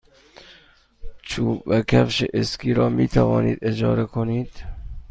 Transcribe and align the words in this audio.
چوب 1.21 1.63
و 1.67 1.81
کفش 1.81 2.25
اسکی 2.33 2.73
را 2.73 2.89
می 2.89 3.07
توانید 3.07 3.59
اجاره 3.61 4.05
کنید. 4.05 4.51